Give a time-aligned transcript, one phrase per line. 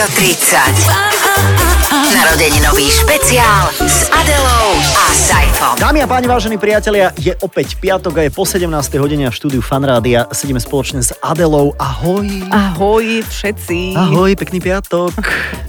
[0.00, 1.09] Rádio 30.
[2.20, 5.72] Narodeninový špeciál s Adelou a Saifom.
[5.80, 8.68] Dámy a páni, vážení priatelia, je opäť piatok a je po 17.
[9.00, 11.72] hodine v štúdiu Fanrádia sedíme spoločne s Adelou.
[11.80, 12.28] Ahoj.
[12.52, 13.96] Ahoj všetci.
[13.96, 15.16] Ahoj, pekný piatok.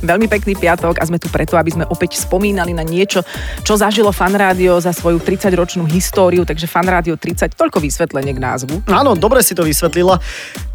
[0.03, 3.23] Veľmi pekný piatok a sme tu preto, aby sme opäť spomínali na niečo,
[3.63, 8.83] čo zažilo Fanrádio za svoju 30-ročnú históriu, takže Fanrádio 30, toľko vysvetlenie k názvu.
[8.91, 10.19] Áno, dobre si to vysvetlila.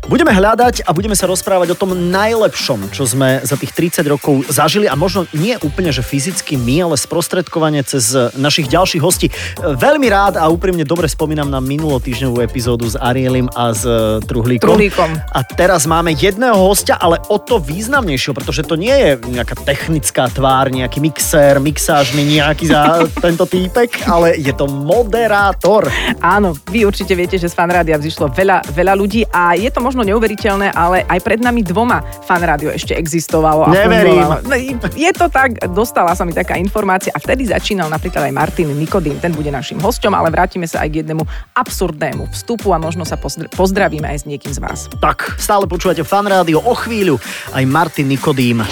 [0.06, 4.46] Budeme hľadať a budeme sa rozprávať o tom najlepšom, čo sme za tých 30 rokov
[4.46, 9.26] zažili a možno nie úplne, že fyzicky my, ale sprostredkovanie cez našich ďalších hostí.
[9.58, 14.62] Veľmi rád a úprimne dobre spomínam na minulotýždňovú epizódu s Arielim a s e, Truhlíkom.
[14.62, 15.10] Truhlíkom.
[15.34, 20.30] A teraz máme jedného hostia, ale o to významnejšieho, pretože to nie je nejaká technická
[20.30, 25.90] tvár, nejaký mixér, mixážny nejaký za tento týpek, ale je to moderátor.
[26.22, 30.06] Áno, vy určite viete, že z Fanrádia vzýšlo veľa, veľa ľudí a je to možno
[30.06, 33.66] neuveriteľné, ale aj pred nami dvoma Fanrádio ešte existovalo.
[33.66, 34.22] A Neverím.
[34.22, 34.34] fungovalo.
[34.46, 34.54] No,
[34.94, 39.18] Je to tak, dostala sa mi taká informácia a vtedy začínal napríklad aj Martin Nikodým,
[39.18, 41.22] ten bude našim hosťom, ale vrátime sa aj k jednému
[41.56, 44.86] absurdnému vstupu a možno sa pozdr- pozdravíme aj s niekým z vás.
[45.00, 47.16] Tak, stále počúvate Fan Rádio o chvíľu.
[47.52, 48.62] Aj Martin Nikodým.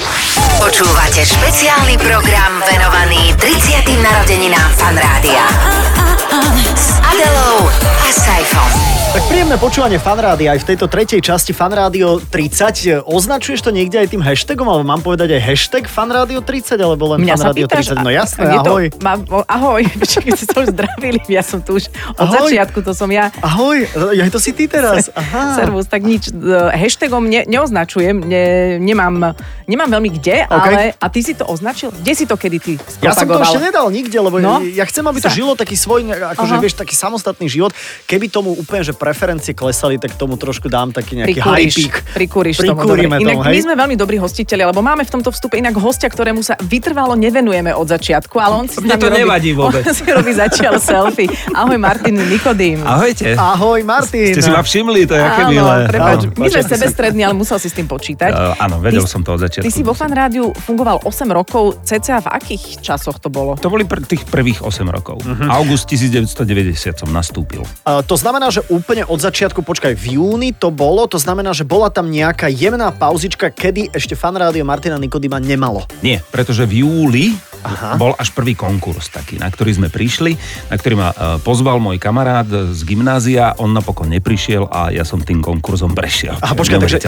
[0.60, 4.04] Počúvate špeciálny program venovaný 30.
[4.04, 6.13] narodeninám Fanrádia.
[6.26, 7.68] S Adelou
[8.00, 8.70] a Saifom.
[9.14, 13.06] Tak príjemné počúvanie Fanrádia aj v tejto tretej časti Fanrádio 30.
[13.06, 17.22] Označuješ to niekde aj tým hashtagom, alebo mám povedať aj hashtag Fanrádio 30, alebo len
[17.22, 17.94] Mňa Fanrádio pýtaš?
[17.94, 18.02] 30?
[18.02, 18.84] No jasné, to- ahoj.
[18.98, 19.86] Ma, o, ahoj,
[20.18, 22.50] keď ste sa už zdravili, ja som tu už od Ahoj.
[22.50, 23.30] začiatku, to som ja.
[23.38, 25.06] Ahoj, ja to si ty teraz.
[25.14, 25.54] Aha.
[25.54, 26.42] Servus, tak nič, e,
[26.74, 28.44] hashtagom ne, neoznačujem, ne,
[28.78, 30.50] nemám, nemám veľmi kde, OK.
[30.50, 31.94] ale a ty si to označil?
[31.94, 34.58] Kde si to kedy ty Ja som to ešte nedal nikde, lebo No.
[34.58, 36.62] ja chcem, aby to Sa- žilo taký svoj, akože Aha.
[36.62, 37.74] vieš, taký samostatný život.
[38.04, 41.94] Keby tomu úplne, že preferencie klesali, tak tomu trošku dám taký nejaký Prikúriš, hypík.
[42.14, 43.06] prikúriš tomu, dobre.
[43.06, 43.64] Inak tomu, my hej?
[43.64, 47.70] sme veľmi dobrí hostiteľi, lebo máme v tomto vstupe inak hostia, ktorému sa vytrvalo nevenujeme
[47.70, 49.82] od začiatku, ale on si Mne to robí, nevadí vôbec.
[49.84, 51.26] On si robí zatiaľ selfie.
[51.52, 52.84] Ahoj Martin Nikodým.
[52.84, 53.34] Ahojte.
[53.34, 54.32] Ahoj, Martin.
[54.32, 55.76] Ste si ma všimli, to je aké Áno, milé.
[55.88, 58.32] prepáč, Áno, my sme sebestrední, ale musel si s tým počítať.
[58.32, 59.64] Uh, áno, vedel Ty- som to od začiatku.
[59.64, 63.56] Ty si vo fan rádiu fungoval 8 rokov, cca v akých časoch to bolo?
[63.56, 65.24] To boli pr- tých prvých 8 rokov.
[65.24, 65.48] Mhm.
[65.48, 67.62] August 1990 som nastúpil.
[67.86, 71.64] A to znamená, že úplne od začiatku, počkaj, v júni to bolo, to znamená, že
[71.64, 75.86] bola tam nejaká jemná pauzička, kedy ešte fan rádio Martina Nikodima nemalo.
[76.04, 77.96] Nie, pretože v júli Aha.
[77.96, 80.36] bol až prvý konkurs taký, na ktorý sme prišli,
[80.68, 85.24] na ktorý ma uh, pozval môj kamarát z gymnázia, on napokon neprišiel a ja som
[85.24, 86.36] tým konkurzom prešiel.
[86.40, 86.98] Aha, Čiže počkaj, takže,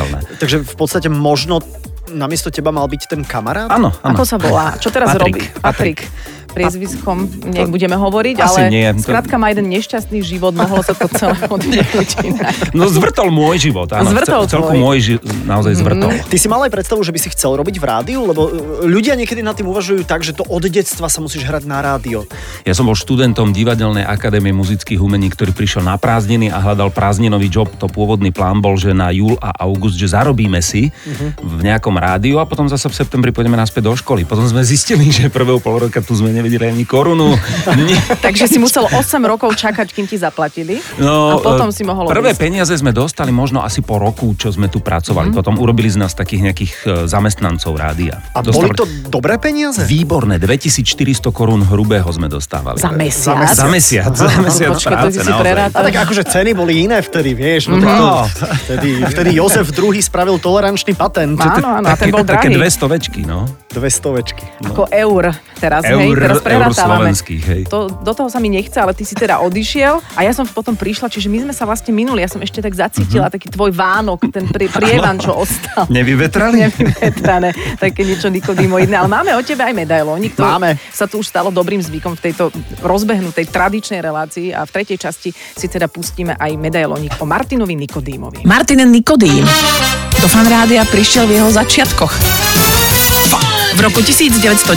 [0.40, 1.60] takže v podstate možno
[2.12, 3.68] namiesto teba mal byť ten kamarát?
[3.68, 4.16] Áno, áno.
[4.16, 4.78] Ako sa volá?
[4.78, 5.42] Čo teraz Patrik, robí?
[5.58, 5.98] Patrik.
[6.56, 11.04] Priezviskom nebudeme hovoriť, Asi ale nie, to- skrátka má jeden nešťastný život, mohlo sa to
[11.12, 12.08] celé odnieť.
[12.72, 14.08] No zvrtol môj život, áno.
[14.08, 14.80] Zvrtol v celku tvoj.
[14.80, 16.10] môj ži- naozaj zvrtol.
[16.24, 18.24] Ty si mal aj predstavu, že by si chcel robiť v rádiu?
[18.24, 18.50] Lebo e,
[18.84, 22.24] ľudia niekedy nad tým uvažujú tak, že to od detstva sa musíš hrať na rádio.
[22.62, 27.46] Ja som bol študentom Divadelnej akadémie muzických umení, ktorý prišiel na prázdniny a hľadal prázdninový
[27.46, 27.68] job.
[27.76, 30.88] To pôvodný plán bol, že na júl a august, že zarobíme si
[31.36, 34.24] v nejakom rádiu a potom zase v septembri pôjdeme naspäť do školy.
[34.24, 37.34] Potom sme zistili, že prvého pol roka tu sme nevedeli ani korunu.
[38.24, 42.40] Takže si musel 8 rokov čakať, kým ti zaplatili a potom si mohol Prvé odísť.
[42.40, 45.30] peniaze sme dostali možno asi po roku, čo sme tu pracovali.
[45.30, 48.22] Potom urobili z nás takých nejakých e, zamestnancov rádia.
[48.30, 49.82] A boli Dostali- to dobré peniaze?
[49.82, 50.94] Výborné, 2400
[51.30, 52.78] korún hrubého sme dostávali.
[52.78, 53.48] Za mesiac?
[53.48, 55.42] Za mesiac, za mesiac Počkaj, to práce, si si naozaj.
[55.42, 55.76] prerátal.
[55.76, 57.68] A tak akože ceny boli iné vtedy, vieš.
[57.68, 58.24] No, No.
[58.24, 61.38] tak to, vtedy, vtedy Jozef II spravil tolerančný patent.
[61.38, 62.56] Áno, áno, a ten bol Také drahý.
[62.56, 63.48] dve stovečky, no.
[63.66, 64.44] Dve stovečky.
[64.62, 67.10] Ako eur teraz, hej, Eur- teraz prerátávame.
[67.68, 70.74] To, do toho sa mi nechce, ale ty si teda odišiel a ja som potom
[70.74, 74.30] prišla, čiže my sme sa vlastne minuli, ja som ešte tak zacítila taký tvoj Vánok,
[74.30, 75.86] ten pri, prievan, čo ostal.
[75.88, 76.56] Nevyvetrali?
[76.66, 78.96] Nevyvetrané, také niečo nikodimoidné.
[78.96, 80.36] Ale máme od teba aj medailónik.
[80.38, 80.80] To Máme.
[80.90, 85.30] sa tu už stalo dobrým zvykom v tejto rozbehnutej tradičnej relácii a v tretej časti
[85.32, 88.44] si teda pustíme aj medailónik o Martinovi Nikodímovi.
[88.48, 89.44] Martin Nikodým.
[90.16, 92.12] Do fanrádia prišiel v jeho začiatkoch.
[93.76, 94.72] V roku 1990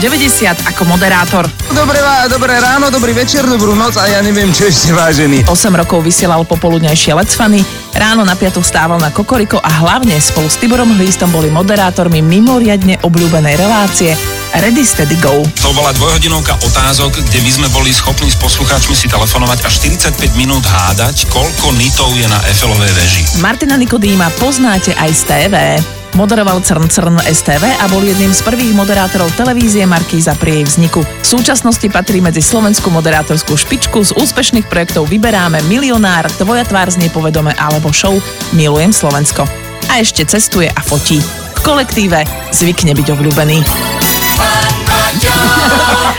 [0.68, 1.48] ako moderátor.
[1.72, 5.48] Dobré, dobré ráno, dobrý večer, dobrú noc a ja neviem, čo ešte vážený.
[5.48, 7.64] 8 rokov vysielal popoludnejšie Let's Funny,
[7.96, 13.00] ráno na piatu stával na Kokoriko a hlavne spolu s Tiborom Hlístom boli moderátormi mimoriadne
[13.00, 14.20] obľúbenej relácie
[14.52, 15.48] Ready Steady Go.
[15.48, 20.36] To bola dvojhodinovka otázok, kde my sme boli schopní s poslucháčmi si telefonovať a 45
[20.36, 23.24] minút hádať, koľko nitov je na Eiffelovej veži.
[23.40, 25.56] Martina Nikodýma poznáte aj z TV.
[26.20, 31.00] Moderoval Crn Crn STV a bol jedným z prvých moderátorov televízie Markíza pri jej vzniku.
[31.00, 34.04] V súčasnosti patrí medzi slovenskú moderátorskú špičku.
[34.04, 38.20] Z úspešných projektov vyberáme Milionár, Tvoja tvár znie povedome alebo show
[38.52, 39.48] Milujem Slovensko.
[39.88, 41.24] A ešte cestuje a fotí.
[41.56, 43.64] K kolektíve zvykne byť obľúbený.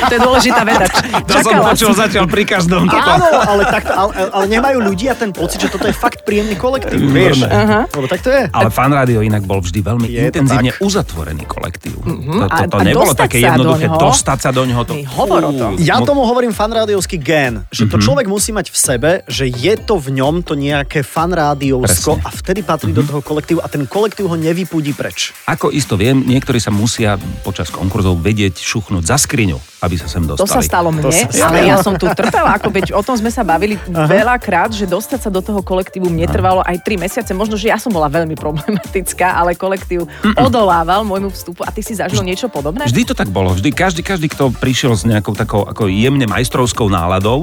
[0.00, 0.87] To je dôležitá veda.
[1.20, 2.87] To som počul zatiaľ pri každom.
[2.87, 6.98] Áno, ale, takto, ale, ale nemajú ľudia ten pocit, že toto je fakt príjemný kolektív,
[7.04, 7.44] vieš?
[7.87, 8.42] Lebo tak to je.
[8.48, 10.81] Ale fan rádio inak bol vždy veľmi Je to intenzívne tak.
[10.81, 11.94] uzatvorený kolektív.
[11.96, 13.87] To, to, A- to a nebolo dostať také jednoduché.
[13.87, 13.98] ňoho?
[14.00, 14.82] Dostať sa do neho.
[14.82, 15.70] To, Hej, hovor o tom.
[15.78, 17.90] Ja tomu hovorím fanrádiovský gen, že Mhm.
[17.90, 22.25] to človek musí mať v sebe, že je to v ňom to nejaké fanrádiovsko Presne.
[22.25, 22.96] a vtedy patrí Mhm.
[22.96, 25.32] do toho kolektívu a ten kolektív ho nevypúdi preč.
[25.44, 30.21] Ako isto viem, niektorí sa musia počas konkurzov vedieť šuchnúť za skriňu, aby sa sem
[30.23, 30.61] To dostali.
[30.61, 31.49] sa stalo mne, sa stalo.
[31.50, 35.21] ale ja som tu trpela, ako veď o tom sme sa bavili veľakrát, že dostať
[35.25, 37.31] sa do toho kolektívu mne trvalo aj 3 mesiace.
[37.32, 40.05] Možno, že ja som bola veľmi problematická, ale kolektív
[40.37, 41.65] odolával môjmu vstupu.
[41.65, 42.85] A ty si zažil niečo podobné?
[42.85, 43.56] Vždy to tak bolo.
[43.56, 47.41] Vždy, každý, každý, kto prišiel s nejakou takou ako jemne majstrovskou náladou,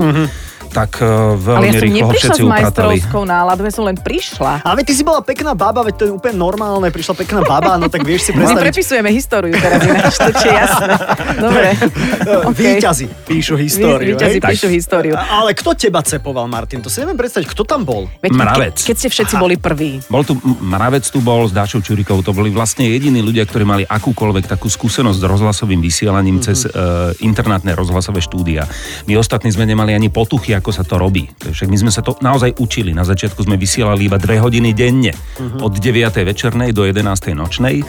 [0.78, 3.98] tak ale veľmi ja som rýchlo ho neprišla všetci s majstrovskou náladou, ja som len
[3.98, 4.54] prišla.
[4.62, 7.90] Ale ty si bola pekná baba, veď to je úplne normálne, prišla pekná baba, no
[7.90, 8.62] tak vieš si My predstaviť.
[8.62, 10.88] prepisujeme históriu teraz ináč, to je jasné.
[11.46, 11.70] Dobre.
[12.28, 12.78] Okay.
[12.78, 14.16] Výťazi píšu históriu.
[14.16, 14.44] Výťazi hej?
[14.44, 15.16] píšu históriu.
[15.16, 16.84] Ale kto teba cepoval, Martin?
[16.84, 18.08] To si neviem predstaviť, kto tam bol.
[18.20, 18.78] Veď, Mravec.
[18.84, 20.04] Ke, keď ste všetci boli prví.
[20.12, 23.84] Bol tu Mravec tu bol s Dášou Čurikou, to boli vlastne jediní ľudia, ktorí mali
[23.88, 28.68] akúkoľvek takú skúsenosť s rozhlasovým vysielaním cez uh, internátne rozhlasové štúdia.
[29.08, 31.30] My ostatní sme nemali ani potuchy, ako sa to robí.
[31.42, 32.94] To je Však my sme sa to naozaj učili.
[32.94, 35.16] Na začiatku sme vysielali iba dve hodiny denne.
[35.40, 36.14] Od 9.
[36.24, 37.34] večernej do 11.
[37.34, 37.82] nočnej.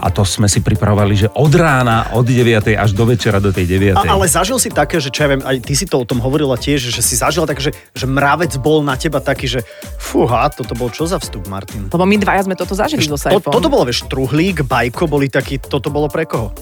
[0.00, 2.76] A to sme si pripravovali, že od rána, od 9.
[2.76, 3.98] až do večera do tej 9.
[3.98, 6.20] A, ale zažil si také, že čo ja viem, aj ty si to o tom
[6.20, 9.60] hovorila tiež, že si zažil také, že, že mravec bol na teba taký, že
[9.96, 11.88] fúha, toto bol čo za vstup, Martin?
[11.88, 15.56] Lebo my dvaja sme toto zažili so To, toto bolo, vieš, truhlík, bajko boli takí,
[15.56, 16.52] toto bolo pre koho?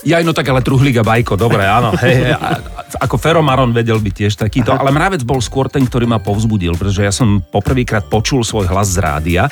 [0.00, 1.92] Ja no tak ale Truhlík a Bajko, dobre, áno.
[2.00, 2.56] Hej, a,
[2.96, 6.74] a, ako Feromaron vedel byť tiež takýto, ale Mravec bol skôr ten, ktorý ma povzbudil,
[6.74, 9.42] pretože ja som poprvýkrát počul svoj hlas z rádia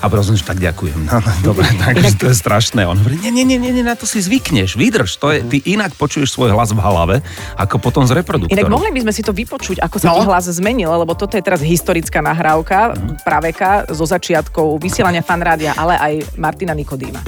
[0.00, 1.06] a bol som, že tak ďakujem.
[1.06, 2.84] No, no, dobre, takže to je strašné.
[2.84, 5.94] On hovorí, nie, nie, nie, nie, na to si zvykneš, vydrž, to je, ty inak
[5.94, 7.16] počuješ svoj hlas v hlave,
[7.54, 8.68] ako potom z Inak reproduktoru.
[8.68, 10.22] mohli by sme si to vypočuť, ako sa No.
[10.24, 16.12] hlas zmenil, lebo toto je teraz historická nahrávka, praveka, zo začiatkov vysielania fanrádia, ale aj
[16.36, 17.24] Martina Nikodýma.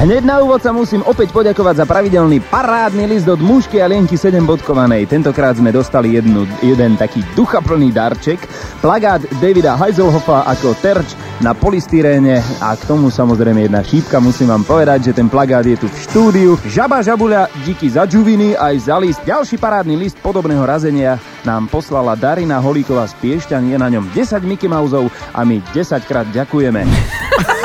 [0.00, 4.14] Hneď na úvod sa musím opäť poďakovať za pravidelný parádny list od mužky a lienky
[4.30, 5.10] 7 bodkovanej.
[5.10, 8.38] Tentokrát sme dostali jednu, jeden taký duchaplný darček,
[8.78, 14.22] plagát Davida Heiselhoffa ako terč na polystyréne a k tomu samozrejme jedna šípka.
[14.22, 16.54] Musím vám povedať, že ten plagát je tu v štúdiu.
[16.62, 19.18] Žaba Žabuľa, díky za džuviny aj za list.
[19.26, 23.66] Ďalší parádny list podobného razenia nám poslala Darina Holíková z Piešťan.
[23.66, 26.86] Je na ňom 10 Mickey Mouseov a my 10 krát ďakujeme.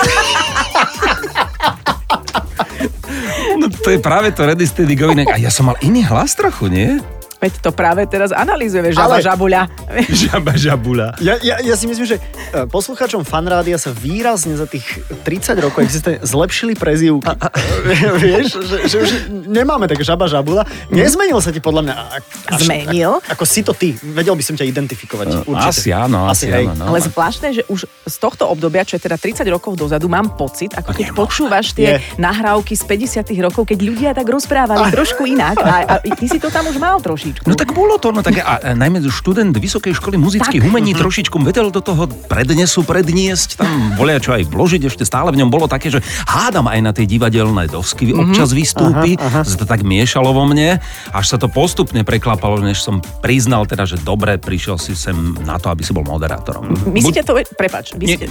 [3.65, 5.33] No, to je práve to Ready Steady Go inak.
[5.33, 7.01] A ja som mal iný hlas trochu, nie?
[7.41, 9.61] Veď to práve teraz analizujeme, žaba Ale- žabuľa.
[10.21, 11.07] Žaba žabula.
[11.19, 14.85] Ja, ja, ja si myslím, že e, poslucháčom fanrádia sa výrazne za tých
[15.27, 17.25] 30 rokov existuje zlepšili prezývky.
[18.23, 19.09] Vieš, že, že už
[19.45, 20.65] nemáme tak žaba žabula.
[20.89, 21.93] Nezmenil sa ti podľa mňa.
[21.93, 22.09] a-
[22.51, 23.21] až- Zmenil?
[23.21, 23.93] Ako, ako si to ty.
[24.01, 25.45] Vedel by som ťa identifikovať.
[25.45, 25.69] Určite.
[25.69, 26.65] Asi áno, asi, hej.
[26.67, 26.75] áno.
[26.75, 26.91] No.
[26.91, 30.73] Ale zvláštne, že už z tohto obdobia, čo je teda 30 rokov dozadu, mám pocit,
[30.73, 31.19] ako keď nemôže.
[31.21, 32.17] počúvaš tie Je.
[32.17, 35.57] nahrávky z 50 rokov, keď ľudia tak rozprávali trošku inak.
[35.61, 37.45] A, a ty si to tam už mal trošičku.
[37.45, 40.69] No tak bolo to, no tak a, a najmä študent Vysokej školy muzických Tak.
[40.69, 43.69] umení trošičku vedel do toho prednesu predniesť, tam
[43.99, 47.05] volia čo aj vložiť, ešte stále v ňom bolo také, že hádam aj na tej
[47.07, 49.34] divadelnej dosky občas vystúpi, aha, aha.
[49.41, 50.79] Sa to tak miešalo vo mne,
[51.11, 55.57] až sa to postupne preklapalo, než som priznal teda, že dobre, prišiel si sem na
[55.57, 56.69] to, aby si bol moderátorom.
[56.87, 58.25] Myslíte to, prepač, vy ste...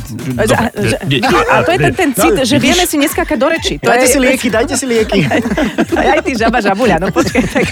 [1.66, 2.64] to je ten, ten cit, no, že vidíš?
[2.64, 3.74] vieme si neskákať do reči.
[3.82, 5.20] To Dajte je, si lieky, dajte si lieky.
[5.94, 7.66] Aj, aj ty žaba žabuľa, no počkaj, tak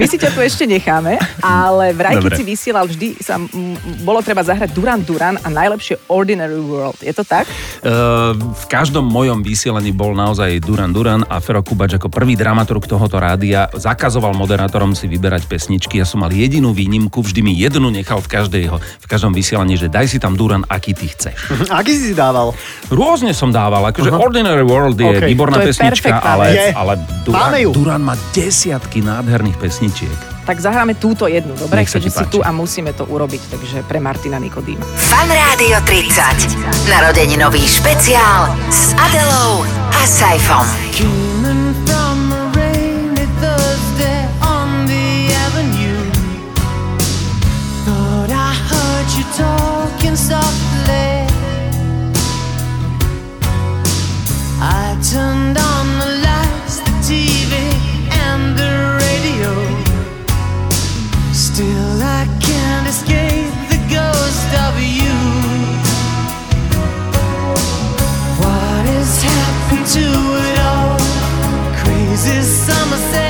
[0.00, 4.24] my si ťa tu ešte necháme, ale vraj, keď si vysielal, vždy sa m, bolo
[4.24, 7.00] treba zahrať Duran Duran a najlepšie Ordinary World.
[7.04, 7.48] Je to tak?
[7.84, 12.75] Uh, v každom mojom vysielaní bol naozaj Duran Duran a Fero Kubač ako prvý dramaturg
[12.84, 15.96] tohoto rádia zakazoval moderátorom si vyberať pesničky.
[15.96, 19.88] Ja som mal jedinú výnimku, vždy mi jednu nechal v, každého, v každom vysielaní, že
[19.88, 21.48] daj si tam Duran, aký ty chceš.
[21.80, 22.52] Aký si dával?
[22.92, 25.24] Rôzne som dával, akože Ordinary World je OK.
[25.24, 26.76] výborná je pesnička, ale, vec.
[26.76, 26.92] ale.
[27.24, 30.36] Duran, Duran má desiatky nádherných pesničiek.
[30.46, 31.82] Tak zahráme túto jednu, dobre?
[31.82, 34.86] Nech sa ti Keďže si tu a musíme to urobiť, takže pre Martina Nikodýma.
[34.94, 36.86] Fan Rádio 30.
[36.86, 41.25] Narodeninový špeciál s Adelou a Saifom.
[50.06, 51.26] walking softly.
[54.60, 57.52] I turned on the lights, the TV,
[58.26, 59.52] and the radio.
[61.32, 65.16] Still, I can't escape the ghost of you.
[68.40, 70.06] What has happened to
[70.46, 70.98] it all?
[71.82, 73.25] Crazy summer.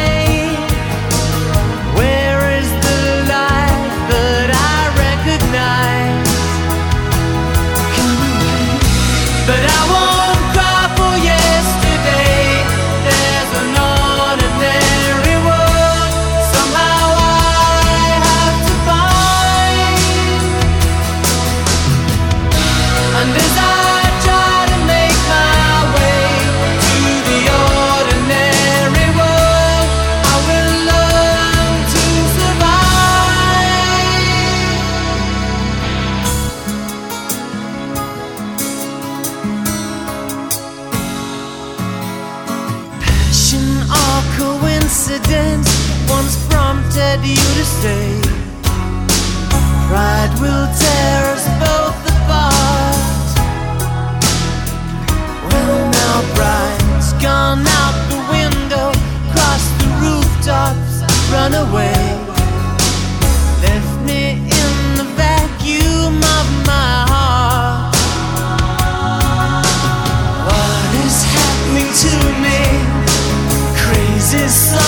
[74.37, 74.86] is so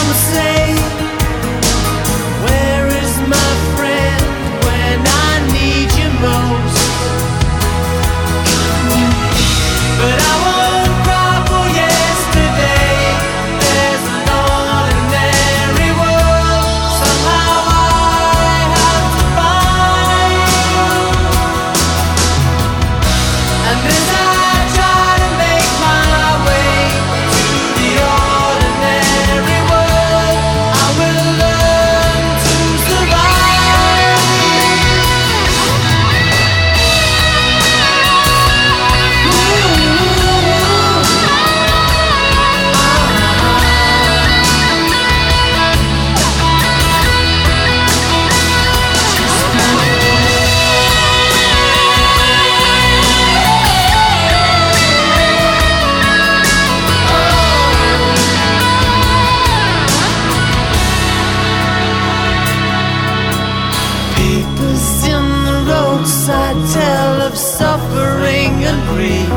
[67.28, 69.28] of suffering and grief.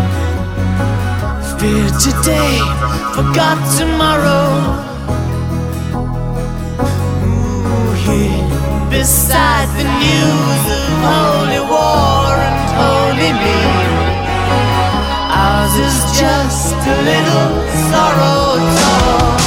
[1.60, 2.56] Fear today,
[3.16, 4.48] forgot tomorrow.
[7.28, 13.60] Ooh, here beside the news of holy war and holy me.
[15.44, 17.50] Ours is just a little
[17.90, 19.41] sorrow talk.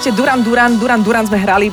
[0.00, 1.68] Ste Duran Duran, Duran Duran sme hrali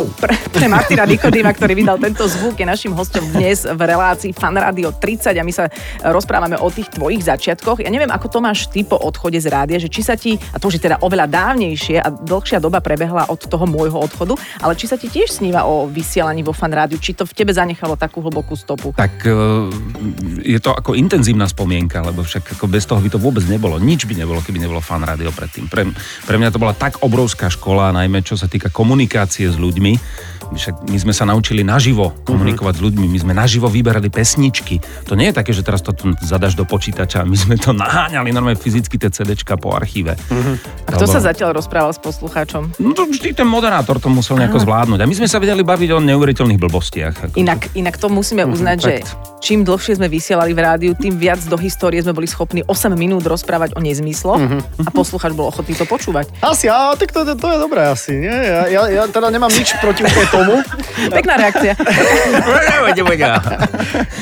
[0.00, 0.08] wow!
[0.20, 4.56] pre, pre Martina Nikodýma, ktorý vydal tento zvuk, je našim hostom dnes v relácii Fan
[4.56, 5.68] Radio 30 a my sa
[6.04, 7.84] rozprávame o tých tvojich začiatkoch.
[7.84, 10.56] Ja neviem, ako to máš ty po odchode z rádia, že či sa ti, a
[10.56, 14.76] to už je teda oveľa dávnejšie a dlhšia doba prebehla od toho môjho odchodu, ale
[14.76, 17.96] či sa ti tiež sníva o vysielaní vo Fan Rádiu, či to v tebe zanechalo
[17.96, 18.92] takú hlbokú stopu?
[18.96, 19.32] Tak e,
[20.44, 23.76] je to ako intenzívna spomienka, lebo však ako bez toho by to vôbec nebolo.
[23.76, 25.68] Nič by nebolo, keby nebolo fan rádio predtým.
[25.68, 25.82] Pre,
[26.24, 29.89] pre mňa to bola tak obrovská škola, najmä čo sa týka komunikácie s ľuďmi.
[29.90, 29.98] me.
[30.50, 34.82] Však my sme sa naučili naživo komunikovať s ľuďmi, my sme naživo vyberali pesničky.
[35.06, 38.30] To nie je také, že teraz to tu zadaš do počítača, my sme to naháňali
[38.30, 40.18] normálne fyzicky tie CDčka po archíve.
[40.84, 42.76] A kto sa zatiaľ rozprával s poslucháčom?
[42.78, 44.98] No to vždy ten moderátor to musel nejako zvládnuť.
[45.00, 47.14] A my sme sa vedeli baviť o neuveriteľných blbostiach.
[47.30, 49.40] Ako Inak, inak to musíme uznať, že fakt.
[49.40, 53.24] čím dlhšie sme vysielali v rádiu, tým viac do histórie sme boli schopní 8 minút
[53.24, 54.42] rozprávať o nezmysloch
[54.82, 56.28] a posluchač bol ochotný to počúvať.
[56.42, 58.28] Asi, a tak to, to, to je dobré asi, nie?
[58.32, 60.54] Ja, ja, ja teda nemám nič proti úplne tomu.
[61.20, 61.72] Pekná reakcia.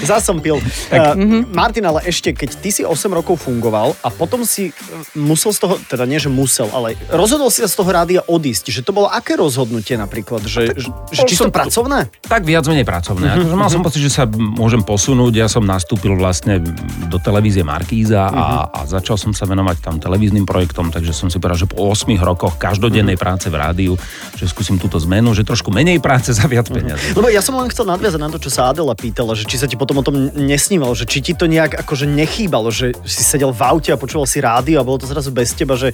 [0.03, 0.59] Zás som pil.
[0.91, 5.19] Tak, uh, Martin, ale ešte, keď ty si 8 rokov fungoval a potom si eh,
[5.19, 8.71] musel z toho, teda nie, že musel, ale rozhodol si sa z toho rádia odísť,
[8.75, 10.43] že to bolo aké rozhodnutie napríklad?
[10.45, 12.11] Že, že, že čisto som- pracovné?
[12.27, 13.27] Tak viac menej pracovné.
[13.39, 15.33] Akože mal som pocit, že sa môžem posunúť.
[15.35, 16.61] Ja som nastúpil vlastne
[17.09, 21.41] do televízie Markíza a, a začal som sa venovať tam televíznym projektom, takže som si
[21.41, 23.93] povedal, že po 8 rokoch každodennej práce v rádiu,
[24.37, 27.13] že skúsim túto zmenu, že trošku menej práce za viac peniazy.
[27.13, 29.69] Lebo ja som len chcel nadviazať na to, čo sa Adela pýtala, že či sa
[29.69, 33.53] ti potom o tom nesníval, že či ti to nejak akože nechýbalo, že si sedel
[33.53, 35.93] v aute a počúval si rádio a bolo to zrazu bez teba, že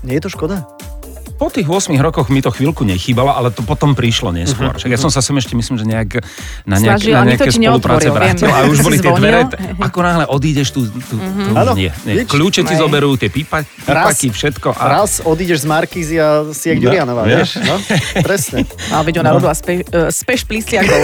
[0.00, 0.64] nie je to škoda?
[1.42, 4.78] Po tých 8 rokoch mi to chvíľku nechýbalo, ale to potom prišlo neskôr.
[4.78, 6.22] Však ja som sa sem ešte myslím, že nejak,
[6.62, 8.54] na, nejak, Snažil, na nejaké spolupráce vrátil viem.
[8.54, 9.58] a už boli tie dvere, t-
[9.90, 12.22] ako náhle odídeš tu, tu, tu Áno, nie, nie.
[12.22, 14.70] Kľúče ti zoberú, tie pípa, pípaky, všetko.
[14.78, 17.58] A Raz odídeš z Markízy a si jak No, Ďurianová, vieš.
[17.58, 17.66] vieš?
[17.66, 17.74] No,
[18.22, 18.58] presne.
[18.94, 19.42] Ale veď ona no.
[19.42, 21.02] robila spe, uh, speš plísliakov.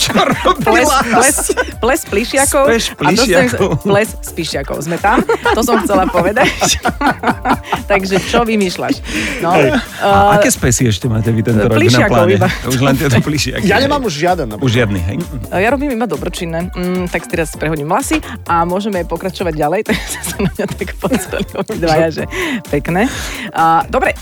[0.00, 0.98] Čo Ples, robila?
[1.02, 1.36] ples,
[1.78, 2.64] ples plišiakov.
[2.68, 3.70] Speš a plišiakov.
[3.82, 4.76] Ples s plišiakov.
[4.82, 5.22] Sme tam?
[5.54, 6.80] To som chcela povedať.
[7.90, 8.94] Takže čo vymýšľaš?
[9.42, 9.52] No,
[10.02, 12.34] A uh, aké spesy ešte máte vy tento rok na pláne?
[12.38, 12.48] iba.
[12.72, 13.66] Už len tieto plišiaky.
[13.66, 14.48] Ja nemám už žiaden.
[14.58, 15.16] Už žiadny, hej?
[15.52, 16.72] ja robím iba dobročinné.
[16.72, 18.18] Mm, tak si teraz prehodím vlasy
[18.48, 19.80] a môžeme pokračovať ďalej.
[20.12, 22.24] Tak sa na mňa tak pozreli obidvaja, že
[22.68, 23.08] pekné.
[23.50, 24.12] Uh, dobre,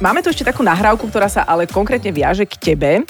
[0.00, 3.04] máme tu ešte takú nahrávku, ktorá sa ale konkrétne viaže k tebe.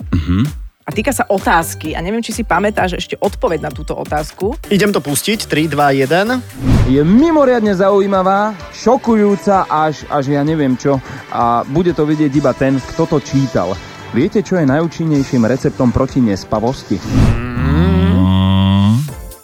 [0.85, 1.97] A týka sa otázky.
[1.97, 4.53] A neviem, či si pamätáš ešte odpoveď na túto otázku.
[4.69, 5.49] Idem to pustiť.
[5.49, 6.93] 3, 2, 1.
[6.93, 11.01] Je mimoriadne zaujímavá, šokujúca až, až ja neviem čo
[11.33, 13.73] a bude to vidieť iba ten, kto to čítal.
[14.13, 17.01] Viete, čo je najúčinnejším receptom proti nespavosti?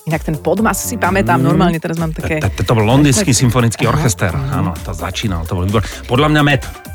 [0.04, 2.44] Inak ten podmas si pamätám, normálne teraz mám také...
[2.44, 4.37] To, to bol londýnsky symfonický orchester.
[4.37, 5.80] Áno, to začínal, to bol výbor.
[6.04, 6.89] Podľa mňa med.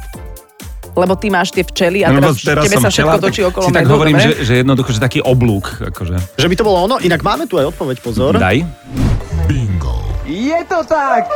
[0.95, 3.73] Lebo ty máš tie včely a Lebo teraz, tebe sa všetko točí tak okolo Si
[3.75, 4.27] tak medu, hovorím, dobre?
[4.31, 5.65] že, že jednoducho, že taký oblúk.
[5.91, 6.15] Akože.
[6.39, 6.95] Že by to bolo ono.
[7.03, 8.39] Inak máme tu aj odpoveď, pozor.
[8.39, 8.63] Daj.
[10.25, 11.29] Je to tak!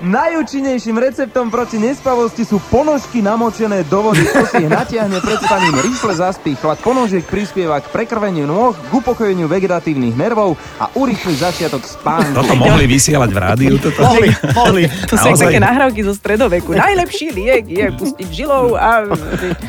[0.00, 4.24] Najúčinnejším receptom proti nespavosti sú ponožky namočené do vody.
[4.24, 6.54] To si ich natiahne pred spaním, rýchle zaspí.
[6.54, 12.34] Chlad ponožiek prispieva k prekrveniu nôh, k upokojeniu vegetatívnych nervov a urýchli začiatok spánku.
[12.34, 13.74] Toto mohli vysielať v rádiu.
[13.76, 14.00] Toto.
[14.00, 14.82] Mohli, mohli.
[15.10, 16.72] To sú také nahrávky zo stredoveku.
[16.72, 19.04] Najlepší liek je pustiť žilou a...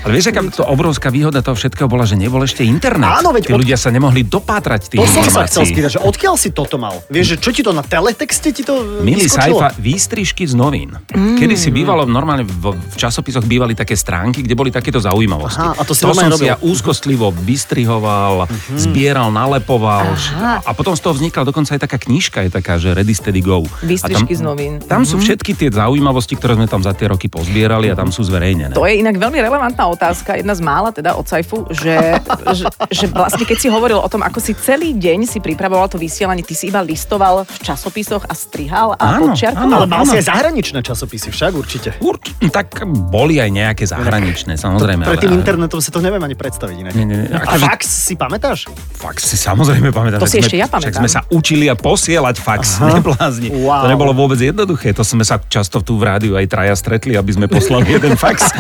[0.02, 3.20] Ale vieš, aká to obrovská výhoda toho všetkého bola, že nebol ešte internet.
[3.20, 5.74] Áno, veď Tí od- ľudia sa nemohli dopátrať tých To som sa chcel informácií.
[5.76, 6.96] spýtať, že odkiaľ si toto mal?
[7.08, 9.60] Vieš, že čo ti to na teletexte ti to Milý vyskočilo?
[9.60, 9.68] Saifa,
[10.16, 10.96] výstrižky z novín.
[11.12, 11.36] Mm.
[11.36, 15.60] Kedy si bývalo, normálne v, v časopisoch bývali také stránky, kde boli takéto zaujímavosti.
[15.60, 16.48] Aha, a to si to som si robil.
[16.48, 16.52] Mhm.
[16.56, 18.48] ja úzkostlivo vystrihoval,
[18.80, 20.16] zbieral, nalepoval.
[20.40, 23.44] A, a potom z toho vznikla dokonca aj taká knižka, je taká, že Ready, Steady,
[23.44, 23.68] Go.
[23.84, 24.80] Výstrižky a z novín.
[24.80, 28.24] Tam sú všetky tie zaujímavosti, ktoré sme tam za tie roky pozbierali a tam sú
[28.24, 28.72] zverejnené.
[28.72, 32.24] To je inak veľmi relevantná otázka, jedna z mála teda od Saifu, že,
[32.56, 36.00] že, že vlastne keď si hovoril o tom, ako si celý deň si pripravoval to
[36.00, 39.74] vysielanie, ty si iba listoval v časopisoch a strihal a Áno, podčiarkoval.
[39.82, 40.12] Ale mal Áno.
[40.12, 41.90] si aj zahraničné časopisy, však určite.
[42.00, 45.04] Urč, tak boli aj nejaké zahraničné, samozrejme.
[45.04, 46.94] Pred ale- tým internetom sa to neviem ani predstaviť inak.
[46.94, 47.30] Nie, nie, nie.
[47.30, 48.70] A Akože- fax si pamätáš?
[48.94, 50.18] Fax si samozrejme pamätám.
[50.18, 51.00] To však si sme, ešte ja Však pamätám.
[51.00, 53.50] sme sa učili a posielať fax, neblázni.
[53.52, 53.82] Wow.
[53.82, 54.92] To nebolo vôbec jednoduché.
[54.92, 58.54] To sme sa často tu v rádiu aj traja stretli, aby sme poslali jeden fax.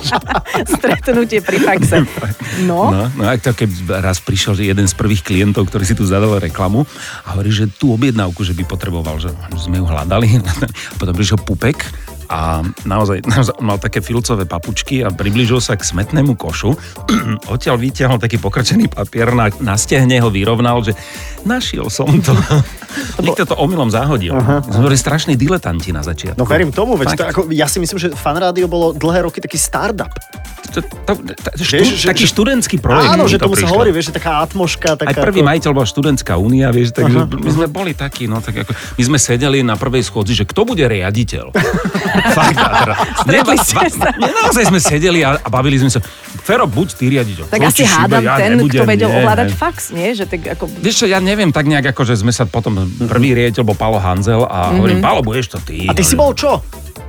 [0.66, 2.02] Stretnutie pri faxe.
[2.62, 5.92] No, No, no ak to keď raz prišiel že jeden z prvých klientov, ktorý si
[5.92, 6.84] tu zadal reklamu
[7.22, 10.28] a hovorí, že tú objednávku, že by potreboval, že sme ju hľadali.
[10.98, 11.78] Potom prišiel pupek
[12.30, 16.78] a naozaj, naozaj mal také filcové papučky a priblížil sa k smetnému košu.
[17.52, 20.94] Odtiaľ vytiahol taký pokrčený papier, na, na stehne ho vyrovnal, že
[21.42, 22.32] našiel som to.
[23.26, 24.38] Niekto to omylom zahodil.
[24.70, 26.38] Sme boli strašní diletanti na začiatku.
[26.38, 29.42] No verím tomu, veď to, ako, ja si myslím, že fan rádio bolo dlhé roky
[29.42, 30.14] taký startup.
[30.70, 33.10] To, to, to, štú, Vieš, taký že- študentský projekt.
[33.10, 35.10] Áno, že to tomu sa hovorí, vieš, že taká atmoška, taká...
[35.10, 35.48] Aj prvý ako...
[35.50, 39.18] majiteľ bola študentská únia, vieš, takže my sme boli takí, no tak ako, my sme
[39.18, 41.50] sedeli na prvej schôdzi, že kto bude riaditeľ.
[42.36, 42.56] Fakt,
[43.26, 44.12] teda, ste sa.
[44.16, 46.00] nie, naozaj sme sedeli a, a bavili sme sa,
[46.40, 47.44] Fero, buď ty riaditeľ.
[47.48, 50.12] tak asi hádam ja ten, nebudem, kto vedel nie, ovládať fax, nie?
[50.14, 50.64] Že tak ako...
[50.80, 52.76] Vieš čo, ja neviem, tak nejak ako, že sme sa potom,
[53.08, 55.88] prvý riaditeľ bol Palo Hanzel a hovorím, Palo, budeš to ty.
[55.88, 56.60] A ty si bol čo?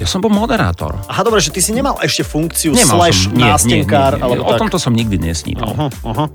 [0.02, 0.97] Ja som bol moderátor.
[1.06, 4.17] Aha, dobre, že ty si nemal ešte funkciu Nemal slash som, nie, nie, nie, nástenkár,
[4.17, 4.65] nie, alebo o tak.
[4.65, 5.78] tomto som nikdy nesníval.
[5.78, 6.26] Aha, aha.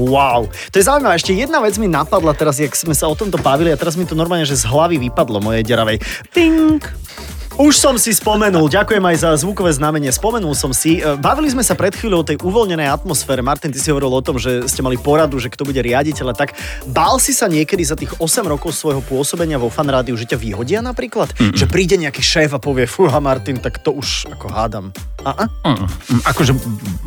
[0.00, 1.20] Wow, to je zaujímavé.
[1.20, 4.08] Ešte jedna vec mi napadla teraz, jak sme sa o tomto bavili a teraz mi
[4.08, 6.00] to normálne, že z hlavy vypadlo mojej deravej.
[6.32, 6.80] Ting!
[7.60, 11.04] Už som si spomenul, ďakujem aj za zvukové znamenie, spomenul som si.
[11.04, 13.44] E, Bavili sme sa pred chvíľou o tej uvoľnenej atmosfére.
[13.44, 16.34] Martin, ty si hovoril o tom, že ste mali poradu, že kto bude riaditeľ a
[16.40, 16.56] tak.
[16.88, 20.40] Bál si sa niekedy za tých 8 rokov svojho pôsobenia vo fan rádiu, že ťa
[20.40, 21.36] vyhodia napríklad?
[21.36, 21.52] Mm-mm.
[21.52, 24.96] Že príde nejaký šéf a povie, fúha Martin, tak to už ako hádam.
[25.20, 25.84] Mm,
[26.24, 26.56] Akože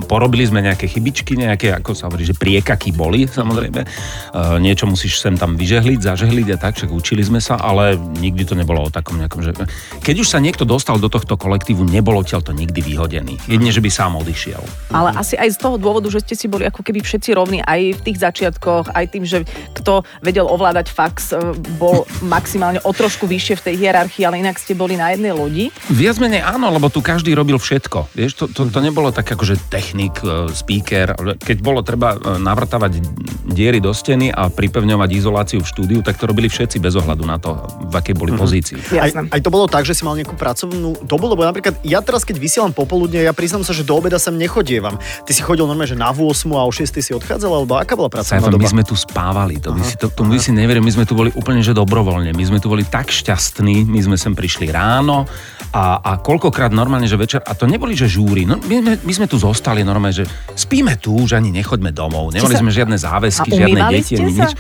[0.06, 3.82] porobili sme nejaké chybičky, nejaké, ako sa hovorí, že priekaky boli, samozrejme.
[4.30, 8.46] Uh, niečo musíš sem tam vyžehliť, zažehliť a tak, však učili sme sa, ale nikdy
[8.46, 9.58] to nebolo o takom nejakom, že...
[10.06, 13.40] Keď už sa niekto dostal do tohto kolektívu, nebolo odtiaľ to nikdy vyhodený.
[13.48, 14.60] Jedine, že by sám odišiel.
[14.92, 17.96] Ale asi aj z toho dôvodu, že ste si boli ako keby všetci rovní aj
[17.96, 19.48] v tých začiatkoch, aj tým, že
[19.80, 22.04] kto vedel ovládať fax, e, bol
[22.36, 25.72] maximálne o trošku vyššie v tej hierarchii, ale inak ste boli na jednej lodi.
[25.88, 28.12] Viac menej áno, lebo tu každý robil všetko.
[28.12, 31.16] Vieš, to, to, to nebolo tak akože technik, e, speaker.
[31.40, 33.00] Keď bolo treba e, navrtávať
[33.48, 37.38] diery do steny a pripevňovať izoláciu v štúdiu, tak to robili všetci bez ohľadu na
[37.38, 37.56] to,
[37.88, 38.80] v akej boli pozícii.
[38.98, 39.30] Aj, Jasné.
[39.30, 42.36] aj to bolo tak, že si mal nejakú pracovnú dobu, lebo napríklad ja teraz, keď
[42.42, 44.98] vysielam popoludne, ja priznám sa, že do obeda sem nechodievam.
[44.98, 48.10] Ty si chodil normálne, že na 8 a o 6 si odchádzal, alebo aká bola
[48.10, 48.64] pracovná Sajfan, doba?
[48.66, 51.14] my sme tu spávali, to by si, to, to by si neveril, my sme tu
[51.14, 55.26] boli úplne že dobrovoľne, my sme tu boli tak šťastní, my sme sem prišli ráno
[55.74, 59.14] a, a koľkokrát normálne, že večer, a to neboli, že žúry, no, my, sme, my
[59.14, 63.50] sme tu zostali normálne, že spíme tu, že ani nechoďme domov, nemali sme žiadne záväzky,
[63.50, 64.54] A žiadne deti, ani nič.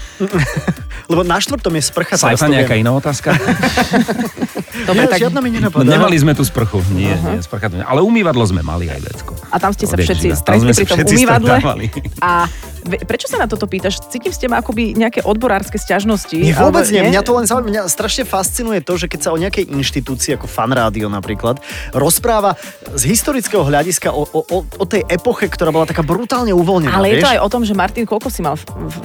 [1.12, 2.15] Lebo na štvrtom je sprcha.
[2.17, 3.36] Sajfa, to nejaká iná otázka?
[4.89, 5.21] Dobre, tak...
[5.21, 5.86] žiadna mi nenapadá.
[5.86, 7.78] Nemali sme tu sprchu, nie, nie, sprcha tu.
[7.78, 9.38] Ale umývadlo sme mali aj vecko.
[9.54, 11.54] A tam ste sa všetci stretli pri tom umývadle.
[12.20, 12.50] A
[12.84, 14.04] prečo sa na toto pýtaš?
[14.12, 16.36] Cítim z teba akoby nejaké odborárske sťažnosti.
[16.36, 17.02] Nie, vôbec alebo- nie.
[17.10, 17.69] Mňa to len zaujíma.
[17.74, 21.58] Mňa strašne fascinuje to, že keď sa o nejakej inštitúcii ako fan rádio napríklad
[21.96, 22.60] rozpráva
[22.93, 26.93] z historického hľadiska o, o, o, tej epoche, ktorá bola taká brutálne uvoľnená.
[26.93, 27.34] Ale je to vieš?
[27.34, 28.56] aj o tom, že Martin, koľko si mal,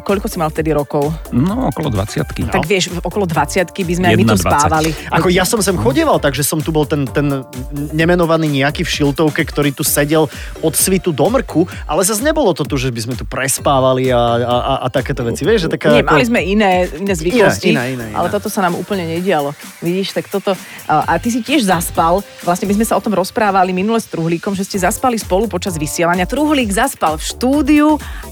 [0.03, 1.09] koľko si mal vtedy rokov?
[1.33, 4.45] No, okolo 20 Tak vieš, okolo 20 by sme aj my tu 21.
[4.45, 4.91] spávali.
[5.15, 7.47] Ako ja som sem chodieval, takže som tu bol ten, ten
[7.95, 10.27] nemenovaný nejaký v šiltovke, ktorý tu sedel
[10.61, 13.25] od svitu do mrku, ale zase nebolo to tu, že by sme tu
[13.69, 15.45] prespávali a, a, a, a takéto veci.
[15.45, 15.93] Vieš, že taká...
[15.93, 16.17] Nie, ako...
[16.17, 18.17] mali sme iné, iné zvyklosti, Iné, iné, iné, iné.
[18.17, 19.53] ale toto sa nám úplne nedialo.
[19.85, 20.57] Vidíš, tak toto...
[20.89, 24.57] A, ty si tiež zaspal, vlastne my sme sa o tom rozprávali minule s Truhlíkom,
[24.57, 26.25] že ste zaspali spolu počas vysielania.
[26.25, 27.89] Truhlík zaspal v štúdiu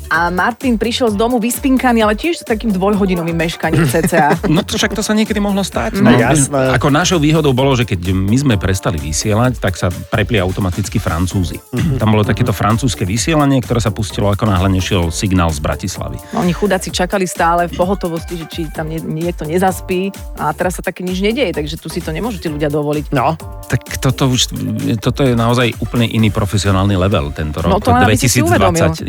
[0.09, 4.33] a Martin prišiel z domu vyspinkaný, ale tiež s takým dvojhodinovým meškaním cca.
[4.57, 6.01] No to však to sa niekedy mohlo stať.
[6.01, 6.73] No, jasné.
[6.73, 11.61] Ako našou výhodou bolo, že keď my sme prestali vysielať, tak sa prepli automaticky Francúzi.
[11.77, 12.01] Mhm.
[12.01, 16.23] Tam bolo takéto francúzske vysielanie, ktoré sa pustilo ako náhle nešiel signál z Bratislavy.
[16.31, 20.79] No, oni chudáci čakali stále v pohotovosti, že či tam nie, niekto nezaspí a teraz
[20.79, 23.11] sa také nič nedieje, takže tu si to nemôžete ľudia dovoliť.
[23.11, 23.35] No,
[23.67, 24.55] Tak toto už,
[25.03, 27.75] toto je naozaj úplne iný profesionálny level tento rok.
[27.75, 28.39] No to len aby si si.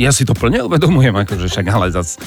[0.01, 2.25] Ja si to plne uvedomujem, akože však ale zas e,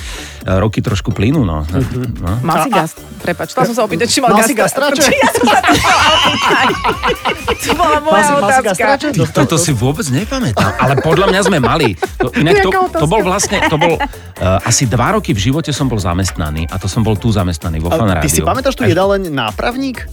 [0.54, 1.66] roky trošku plynú, no.
[1.66, 2.30] no.
[2.46, 3.02] Mal si gast...
[3.20, 4.94] Prepač, som sa opýtať, či mal, Mal si gastra-?
[4.94, 5.58] Či ja som sa
[7.60, 8.84] to bola moja mal si, mal si otázka.
[9.12, 11.98] Ty, toto si vôbec nepamätám, ale podľa mňa sme mali.
[12.20, 15.88] To, inak to, to bol vlastne, to bol uh, asi dva roky v živote som
[15.88, 18.36] bol zamestnaný a to som bol tu zamestnaný vo Fan a ty Rádiu.
[18.36, 20.04] si pamätáš tu Až- jedáleň nápravník?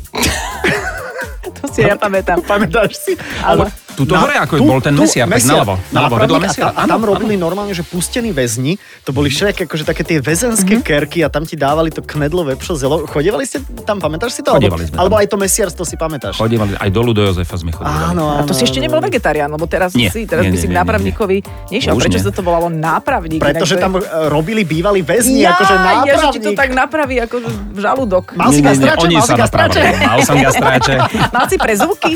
[1.57, 2.43] To si ja pamätám.
[2.45, 3.13] Pamätáš si?
[3.41, 6.69] Ale- Tuto hore, ako bol ten mesiar, tak naľavo, naľavo, vedľa nápravník mesiara.
[6.69, 10.17] A, ta, a tam robili normálne, že pustení väzni, to boli všelijaké akože také tie
[10.17, 10.25] Mhm.
[10.27, 10.85] väzenské mm-hmm.
[10.85, 13.03] kerky a tam ti dávali to knedlo vepšo zelo.
[13.03, 14.53] Chodievali ste tam, pamätáš si to?
[14.53, 15.01] Sme tam.
[15.01, 16.37] alebo aj to mesiarstvo si pamätáš?
[16.37, 17.89] Chodievali, aj dolu do Jozefa sme chodili.
[17.89, 18.45] Áno, A áno.
[18.45, 21.37] to si ešte nebol vegetarián, lebo teraz Nie, si, teraz nie, by si k nápravníkovi
[21.71, 21.97] nešiel.
[21.97, 23.41] Prečo sa to volalo nápravník?
[23.41, 26.57] Pretože to tam e, robili bývalí väzni, akože že ti to nápravník.
[26.57, 28.25] tak napraví ako v žalúdok.
[28.35, 29.07] Mal si gastráče?
[29.17, 29.81] Mal si gastráče?
[29.97, 30.93] Mal som gastráče.
[31.31, 32.11] Mal si prezúky?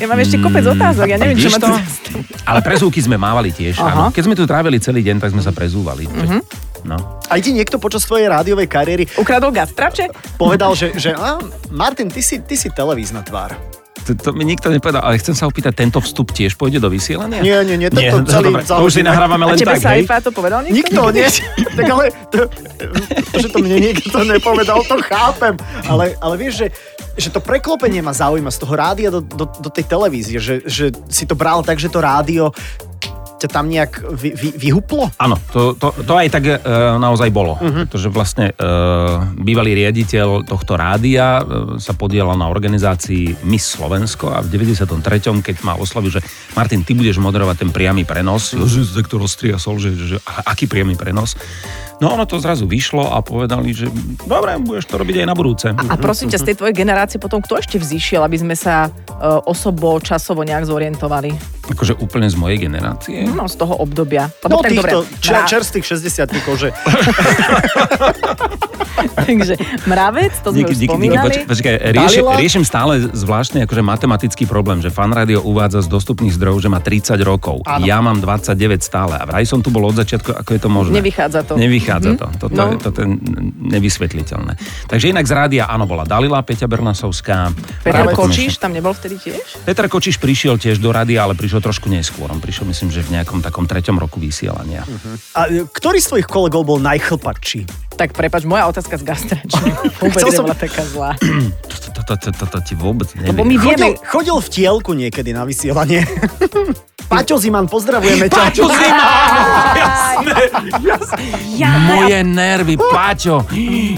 [0.00, 1.68] Ja mám ešte kopec otázok, ja neviem, čo to?
[2.48, 3.92] Ale prezúky sme mávali tiež, Aha.
[3.92, 4.04] áno.
[4.08, 6.08] Keď sme tu trávili celý deň, tak sme sa prezúvali.
[6.08, 6.40] Mhm.
[6.80, 6.96] No.
[7.28, 10.08] Aj ti niekto počas tvojej rádiovej kariéry Ukradol gastráče?
[10.40, 11.36] povedal, že, že á,
[11.68, 13.52] Martin, ty si, ty si televízna tvár.
[14.08, 17.44] To, to mi nikto nepovedal, ale chcem sa opýtať, tento vstup tiež pôjde do vysielania?
[17.44, 19.92] Nie, nie, nie, tento celý dobre, to už si nahrávame A len tebe tak, sa
[19.92, 20.08] hej?
[20.08, 20.76] To povedal niekto?
[20.80, 21.28] Nikto, nie.
[21.78, 22.38] tak ale, to,
[23.28, 25.54] to, že to mne niekto nepovedal, to chápem.
[25.84, 26.66] Ale, ale vieš, že,
[27.20, 30.88] že to preklopenie ma zaujíma z toho rádia do, do, do tej televízie, že, že
[31.06, 32.50] si to bral tak, že to rádio
[33.40, 35.08] ťa tam nejak vy, vy, vyhuplo?
[35.16, 36.60] Áno, to, to, to aj tak e,
[37.00, 37.56] naozaj bolo.
[37.56, 37.88] Uh-huh.
[37.88, 38.54] Pretože vlastne e,
[39.40, 41.42] bývalý riaditeľ tohto rádia e,
[41.80, 44.92] sa podielal na organizácii Miss Slovensko a v 93.
[45.40, 46.20] keď ma oslovil, že
[46.52, 48.60] Martin, ty budeš moderovať ten priamy prenos, Mhm.
[48.60, 51.32] ja, že sektor roztriasol, že, že, že a- aký priamy prenos.
[52.00, 53.92] No ono to zrazu vyšlo a povedali, že
[54.24, 55.66] dobre, budeš to robiť aj na budúce.
[55.68, 59.44] A prosím ťa, z tej tvojej generácie potom kto ešte vzýšiel, aby sme sa uh,
[59.44, 61.36] osobo, časovo nejak zorientovali?
[61.68, 63.28] Akože úplne z mojej generácie.
[63.28, 64.32] No, z toho obdobia.
[64.48, 66.68] No Lebo tak týchto dobre, čer, mra- čerstvých 60 že
[69.00, 69.54] Takže
[69.86, 70.90] mravec, to sme Díky, už díky, díky.
[70.90, 71.28] spomínali.
[71.30, 76.34] Poč- Počkaj, riešim, riešim stále zvláštny akože matematický problém, že fan radio uvádza z dostupných
[76.36, 77.62] zdrojov, že má 30 rokov.
[77.64, 77.84] Áno.
[77.84, 79.20] Ja mám 29 stále.
[79.20, 80.92] A vraj som tu bol od začiatku, ako je to možné.
[81.00, 81.54] Nevychádza to.
[81.56, 82.26] Nevychádza to.
[82.38, 82.70] Toto, No.
[82.70, 83.08] je, toto je
[83.72, 84.54] nevysvetliteľné.
[84.86, 87.50] Takže inak z rádia, áno, bola Dalila, Peťa Bernasovská.
[87.80, 88.62] Peter Práve Kočíš konečne.
[88.62, 89.64] tam nebol vtedy tiež?
[89.64, 92.28] Peter Kočiš prišiel tiež do rádia, ale prišiel trošku neskôr.
[92.28, 94.84] On prišiel, myslím, že v nejakom takom treťom roku vysielania.
[95.32, 97.66] A e, ktorý z tvojich kolegov bol najchlpačší?
[97.96, 99.68] Tak prepač, moja otázka z gastračky.
[100.00, 101.10] Vôbec som- nebola taká zlá.
[101.90, 103.30] To, to, to, to, to, to ti vôbec neviem.
[103.30, 106.02] Lebo my vieme, Chodil, chodil v tielku niekedy na vysielanie.
[107.10, 108.38] Paťo Ziman, pozdravujeme ťa.
[108.38, 109.02] Paťo Ziman!
[109.74, 110.42] Jasné,
[111.58, 111.90] jasné.
[111.90, 113.42] Moje nervy, Paťo.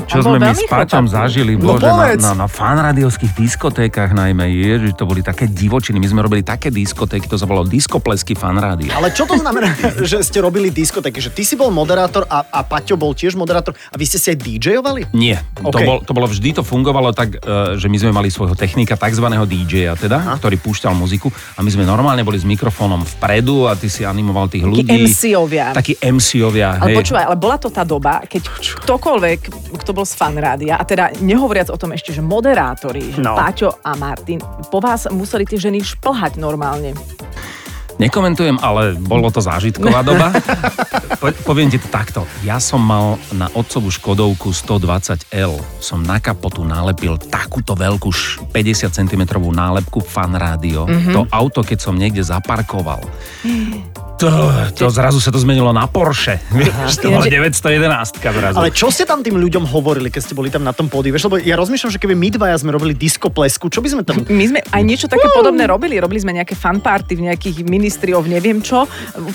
[0.08, 2.22] Čo sme my s Paťom zažili, No bože, na, povedz.
[2.24, 6.00] na, na fanradiovských diskotékach najmä, ježiš, to boli také divočiny.
[6.00, 8.88] My sme robili také diskotéky, to sa volalo diskoplesky fanrádio.
[8.96, 9.76] Ale čo to znamená,
[10.08, 11.20] že ste robili diskotéky?
[11.20, 14.32] Že ty si bol moderátor a, a Paťo bol tiež moderátor a vy ste si
[14.32, 15.12] aj DJovali?
[15.12, 18.56] Nie, to, bol, to bolo vždy, to fungovalo tak, e, že my sme mali svojho
[18.56, 23.66] technika, takzvaného DJ-a teda, ktorý púšťal muziku a my sme normálne boli s mikrofónom vpredu
[23.66, 24.86] a ty si animoval tých ľudí.
[24.86, 25.74] MC-ovia.
[25.74, 26.98] Takí MC-ovia, Ale hej.
[26.98, 28.42] počúvaj, ale bola to tá doba, keď
[28.82, 29.38] ktokoľvek,
[29.76, 33.34] kto bol z fanrádia, a teda nehovoriac o tom ešte, že moderátori, No.
[33.34, 34.38] Páťo a Martin,
[34.68, 36.94] po vás museli tie ženy šplhať normálne.
[38.00, 40.32] Nekomentujem, ale bolo to zážitková doba.
[41.22, 42.26] Po, poviem ti to takto.
[42.42, 45.54] Ja som mal na otcovú Škodovku 120L.
[45.78, 50.82] Som na kapotu nalepil takúto veľkú š- 50 cm nálepku fan rádio.
[50.82, 51.14] Mm-hmm.
[51.14, 53.06] To auto, keď som niekde zaparkoval,
[54.22, 54.30] to,
[54.78, 56.38] to zrazu sa to zmenilo na Porsche.
[56.54, 58.54] Vieš, to bola 911 zrazu.
[58.54, 61.10] Ale čo ste tam tým ľuďom hovorili, keď ste boli tam na tom pódiu?
[61.10, 64.22] Vieš, lebo ja rozmýšľam, že keby my dvaja sme robili diskoplesku, čo by sme tam...
[64.30, 65.98] My sme aj niečo také podobné robili.
[65.98, 68.86] Robili sme nejaké fanparty v nejakých ministriov, neviem čo.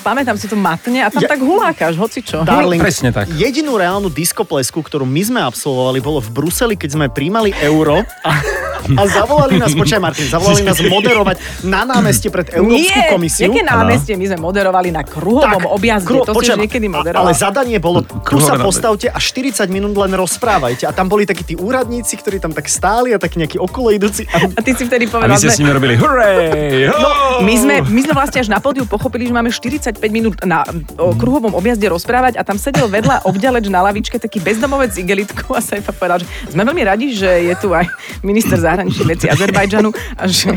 [0.07, 2.47] Pamätám si to matne a tam Ja- tak hulákaš, hoci čo.
[2.47, 3.27] Darling, presne tak.
[3.35, 8.31] jedinú reálnu diskoplesku, ktorú my sme absolvovali, bolo v Bruseli, keď sme príjmali euro a,
[8.79, 13.43] a zavolali nás, počkaj Martin, zavolali nás moderovať na námestie pred Európsku Nie, komisiu.
[13.45, 16.93] nejaké námestie, my sme moderovali na kruhovom objazde, kru- to si počkaj, už niekedy a-
[16.93, 17.23] moderoval.
[17.23, 20.83] Ale zadanie bolo, tu Kruhové sa postavte a 40 minút len rozprávajte.
[20.83, 24.25] A tam boli takí tí úradníci, ktorí tam tak stáli a tak nejakí okolo idúci.
[24.29, 26.87] A A ty si vtedy A povedal, ste s sme, nimi robili hurray!
[26.87, 27.09] No,
[27.39, 30.63] my, sme, my sme vlastne až na pódiu pochopili, že máme 45 minút na
[30.95, 35.51] o, kruhovom objazde rozprávať a tam sedel vedľa obďaleč na lavičke taký bezdomovec s igelitkou
[35.51, 37.85] a sa povedal, že sme veľmi radi, že je tu aj
[38.21, 39.89] minister zahraničných vecí Azerbajdžanu
[40.27, 40.51] že...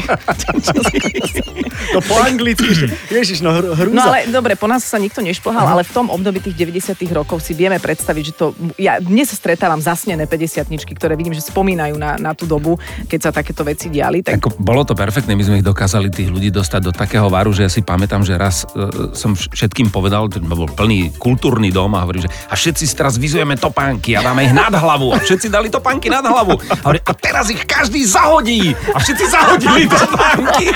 [1.94, 2.90] to po anglicky.
[3.08, 3.94] Ježiš, no hr- hrúza.
[3.94, 7.42] No ale dobre, po nás sa nikto nešplhal, ale v tom období tých 90 rokov
[7.44, 8.46] si vieme predstaviť, že to...
[8.76, 13.20] Ja dnes sa stretávam zasnené 50 ktoré vidím, že spomínajú na, na tú dobu, keď
[13.20, 14.24] sa takéto veci diali.
[14.24, 17.54] Tak Ako, bolo to perfektné, my sme ich dokázali tých ľudí dostať do takého varu,
[17.54, 21.70] že ja si pamätám, že raz uh, som vš- všetkým povedal, že bol plný kultúrny
[21.70, 25.18] dom a hovorí, že a všetci teraz vyzujeme topánky a dáme ich nad hlavu a
[25.20, 26.56] všetci dali topánky nad hlavu.
[26.56, 30.66] A, hovorí, a teraz ich každý zahodí a všetci zahodili topánky.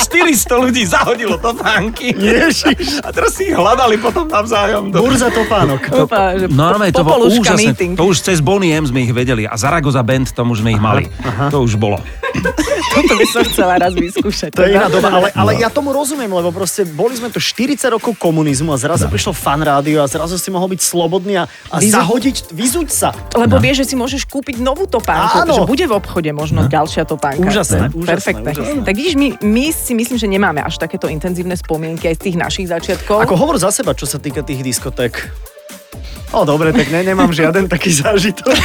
[0.08, 2.14] 400 ľudí zahodilo topánky.
[2.16, 3.02] Ježiš.
[3.04, 4.92] A teraz si ich hľadali potom navzájom.
[4.92, 5.04] Do...
[5.04, 5.82] Burza topánok.
[6.08, 7.74] Úplne, že Normálne, to bolo úžasné.
[7.74, 7.92] meeting.
[7.96, 10.82] To už cez Bonnie M sme ich vedeli a Zaragoza Band, tom už sme ich
[10.82, 11.08] mali.
[11.52, 12.00] To už bolo.
[12.95, 14.52] Toto by som chcela raz vyskúšať.
[14.52, 15.60] To je iná doba, ale, ale No.
[15.60, 19.60] ja tomu rozumiem, lebo proste boli sme tu 40 rokov komunizmu a zrazu prišlo fan
[19.60, 23.10] rádio a zrazu si mohol byť slobodný a, a Vyzu- zahodiť, vyzuť sa.
[23.34, 25.54] Lebo vieš, že si môžeš kúpiť novú topánku, Áno.
[25.54, 27.41] že bude v obchode možno ďalšia topánka.
[27.41, 28.50] Úžasné, úžasné, Perfektné.
[28.52, 28.82] úžasné.
[28.84, 32.38] Tak vidíš, my, my si myslím, že nemáme až takéto intenzívne spomienky aj z tých
[32.38, 33.19] našich začiatkov.
[33.19, 35.30] Ako hovor za seba, čo sa týka tých diskoték.
[36.36, 38.52] O, dobre, tak ne, nemám žiaden taký zážitok.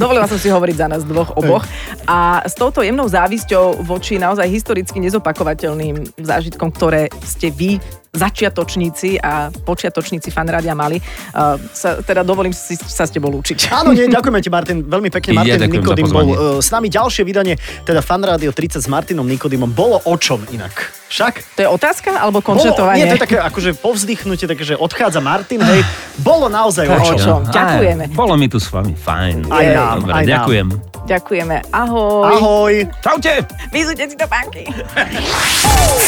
[0.00, 1.62] Dovolila som si hovoriť za nás dvoch oboch.
[2.10, 7.78] A s touto jemnou závisťou voči naozaj historicky nezopakovateľným zážitkom, ktoré ste vy
[8.10, 13.70] začiatočníci a počiatočníci fanrádia mali, uh, sa, teda dovolím si sa s tebou lúčiť.
[13.70, 15.38] Áno, nie, ďakujeme ti, Martin, veľmi pekne.
[15.38, 17.54] Ja Martin za Nikodým bol uh, s nami ďalšie vydanie,
[17.86, 19.70] teda Fan Rádio 30 s Martinom Nikodymom.
[19.70, 20.90] Bolo o čom inak?
[21.10, 21.58] Však?
[21.58, 23.02] To je otázka alebo Bolo, končetovanie?
[23.02, 25.82] nie, to je také akože povzdychnutie, také, že odchádza Martin, hej.
[26.22, 27.46] Bolo naozaj o čom?
[27.50, 28.10] Ďakujeme.
[28.10, 29.50] Aj, bolo mi tu s vami, fajn.
[29.50, 30.30] Aj nám, Dobre, aj nám.
[30.30, 30.89] ďakujem.
[31.06, 31.72] Ďakujeme.
[31.72, 32.24] Ahoj.
[32.26, 32.74] Ahoj.
[33.00, 33.46] Čaute!
[33.72, 34.68] Vyzujte si to pánky.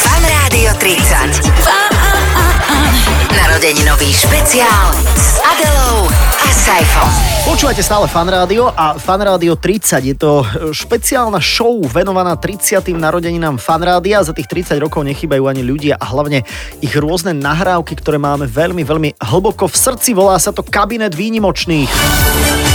[0.03, 1.53] Fan Rádio 30.
[3.33, 6.07] Narodeninový špeciál s Adelou
[6.41, 7.09] a Saifom.
[7.43, 12.79] Počúvate stále Fan Rádio a Fan Rádio 30 je to e, špeciálna show venovaná 30.
[12.95, 14.23] narodeninám Fan Rádia.
[14.23, 16.47] Za tých 30 rokov nechybajú ani ľudia a hlavne
[16.79, 20.15] ich rôzne nahrávky, ktoré máme veľmi, veľmi hlboko v srdci.
[20.15, 22.72] Volá sa to Kabinet výnimočných.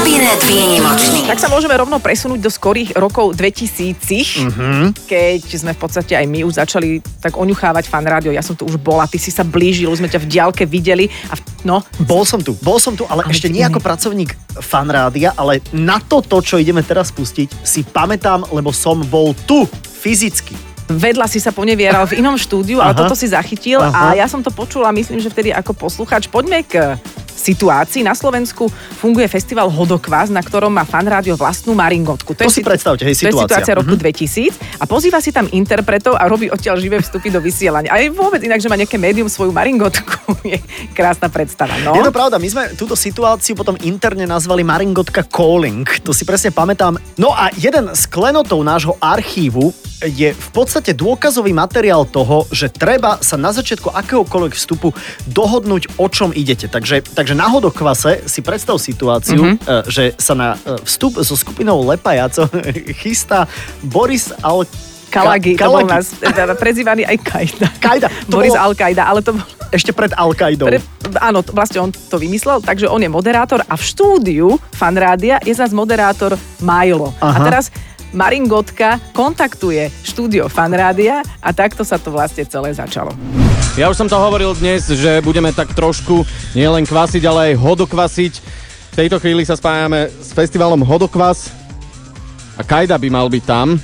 [0.00, 1.28] Kabinet výnimočný.
[1.28, 4.96] Tak sa môžeme rovno presunúť do skorých rokov 2000, Mhm.
[5.04, 8.32] keď sme v podstate aj my už začali tak oňuchávať fan rádio.
[8.32, 11.12] Ja som tu už bola, ty si sa blížil, už sme ťa v diálke videli
[11.28, 14.32] a v, no, Bol som tu, bol som tu, ale, Ale ešte nie ako pracovník
[14.64, 19.68] Fan Rádia, ale na toto, čo ideme teraz pustiť, si pamätám, lebo som bol tu
[20.00, 20.56] fyzicky.
[20.90, 23.04] vedľa si sa ponevieral v inom štúdiu, ale Aha.
[23.04, 24.16] toto si zachytil Aha.
[24.16, 26.26] a ja som to počula, myslím, že vtedy ako poslucháč.
[26.26, 26.98] Poďme k
[27.40, 28.00] situácii.
[28.00, 32.36] Na Slovensku funguje festival Hodokvás, na ktorom má fan rádio vlastnú maringotku.
[32.36, 33.48] To si si- predstavte, hej, To je situácia.
[33.56, 34.00] situácia roku Mhm.
[34.00, 37.88] 2000 a pozýva si tam interpretov a robí odtiaľ živé vstupy do vysielania.
[37.88, 40.12] A je vôbec inak, že má nejaké médium svoju maringotku.
[40.42, 41.72] Je krásna predstava.
[41.80, 41.92] No.
[41.92, 45.86] Je to pravda, my sme túto situáciu potom interne nazvali Maringotka Calling.
[46.02, 46.98] To si presne pamätám.
[47.16, 53.20] No a jeden z klenotov nášho archívu je v podstate dôkazový materiál toho, že treba
[53.20, 54.96] sa na začiatku akéhokoľvek vstupu
[55.28, 56.66] dohodnúť, o čom idete.
[56.66, 59.54] Takže, takže na hodokvase si predstav situáciu, Mhm.
[59.58, 59.82] mm-hmm.
[59.86, 62.46] že sa na e, vstup so skupinou Lepajaco
[63.00, 63.44] chystá
[63.80, 64.64] Boris Al...
[65.08, 65.90] Kalagi, Ka- to bol Kalagi.
[65.92, 67.66] nás teda prezývaný aj Kajda.
[67.78, 69.42] Kajda, Boris bolo- Al-Qaida, ale to bol...
[69.68, 70.66] Ešte pred Al-Qaidou.
[70.66, 70.78] Pre,
[71.16, 75.70] áno, vlastne on to vymyslel, takže on je moderátor a v štúdiu fanrádia je zase
[75.72, 77.10] moderátor Milo.
[77.18, 77.26] Aha.
[77.32, 77.74] A teraz
[78.10, 83.10] Maringotka kontaktuje štúdio fanrádia a takto sa to vlastne celé začalo.
[83.80, 88.32] Ja už som to hovoril dnes, že budeme tak trošku nielen kvasiť, ale aj hodokvasiť.
[88.92, 91.48] V tejto chvíli sa spájame s festivalom Hodokvas
[92.56, 93.80] a Kajda by mal byť tam.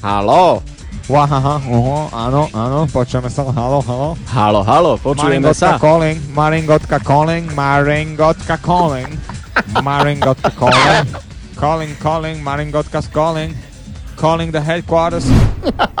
[0.00, 0.64] Halo,
[1.12, 4.16] Wahaha, uho, áno, áno, počujeme sa, halo, halo.
[4.32, 5.76] halo, halo, počujeme Maringotka sa.
[5.76, 9.12] calling, Maringotka calling, Maringotka calling,
[9.76, 11.04] Maringotka calling,
[11.52, 13.52] calling, calling, Maringotka's calling,
[14.16, 15.28] calling the headquarters.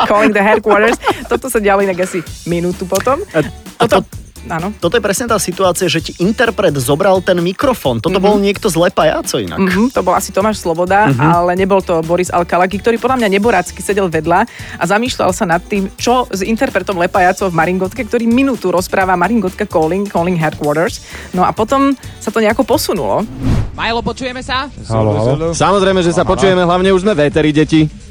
[0.08, 0.96] Calling the headquarters.
[1.26, 3.20] Toto sa dialo inak asi minútu potom.
[3.30, 3.42] A,
[3.76, 4.00] a to,
[4.46, 4.70] Áno.
[4.78, 7.98] toto je presne tá situácia, že ti interpret zobral ten mikrofón.
[7.98, 8.30] Toto mm-hmm.
[8.30, 9.58] bol niekto z Lepajaco inak.
[9.58, 11.18] Mm-hmm, to bol asi Tomáš Sloboda, Mhm.
[11.18, 14.46] ale nebol to Boris Alkalaki, ktorý podľa mňa neborácky sedel vedľa
[14.78, 19.66] a zamýšľal sa nad tým, čo s interpretom Lepajacov v Maringotke, ktorý minútu rozpráva Maringotka
[19.66, 21.02] Calling, Calling Headquarters.
[21.34, 23.26] No a potom sa to nejako posunulo.
[23.74, 24.70] Milo, počujeme sa?
[24.88, 25.46] Halo, halo.
[25.52, 28.05] Samozrejme, že sa počujeme, hlavne už sme véteri, deti.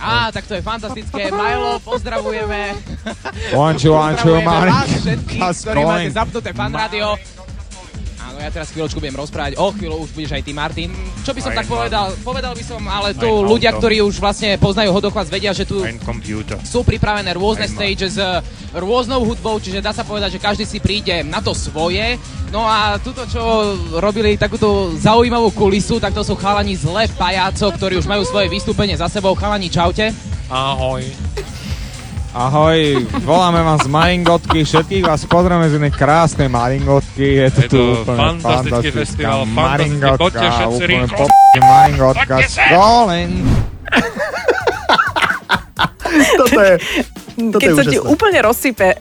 [0.00, 1.28] Á, tak to je fantastické.
[1.28, 2.72] Milo, pozdravujeme.
[3.52, 7.06] One, two, one, two, Pozdravujeme vás všetkých, ktorí máte zapnuté fan rádio.
[8.40, 9.60] Áno, ja teraz chvíľočku budem rozprávať.
[9.60, 10.88] O chvíľu už budeš aj ty, Martin.
[11.28, 12.16] Čo by som tak povedal?
[12.24, 13.84] Povedal by som, ale tu Ein ľudia, auto.
[13.84, 16.00] ktorí už vlastne poznajú hodoklas, vedia, že tu Ein
[16.64, 17.74] sú pripravené rôzne ma.
[17.76, 18.20] stages s
[18.72, 22.16] rôznou hudbou, čiže dá sa povedať, že každý si príde na to svoje.
[22.48, 28.00] No a tuto, čo robili takúto zaujímavú kulisu, tak to sú chalani zle pajáco, ktorí
[28.00, 29.36] už majú svoje vystúpenie za sebou.
[29.36, 30.16] Chalani, čaute.
[30.48, 31.04] Ahoj.
[32.30, 37.66] Ahoj, voláme vás z Maringotky, všetkých vás pozrieme z jednej krásnej Maringotky, je to Je
[37.66, 41.16] tu to úplne fantastický festival, Maringotka, poďte všetci úplne rýchlo.
[41.18, 41.26] po
[41.58, 43.34] Maringotka, Scrolling.
[46.38, 46.74] Toto je,
[47.50, 48.98] toto Keď je sa ti úplne rozsype e,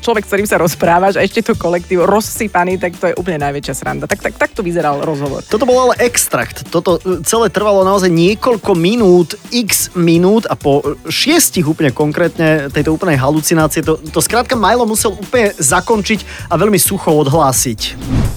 [0.00, 3.74] človek, s ktorým sa rozprávaš a ešte to kolektív rozsypaný, tak to je úplne najväčšia
[3.76, 4.04] sranda.
[4.08, 5.44] Tak, tak, tak to vyzeral rozhovor.
[5.44, 6.66] Toto bol ale extrakt.
[6.72, 12.72] Toto e, celé trvalo naozaj niekoľko minút, x minút a po e, šiestich úplne konkrétne
[12.72, 17.80] tejto úplnej halucinácie, to, to skrátka Milo musel úplne zakončiť a veľmi sucho odhlásiť.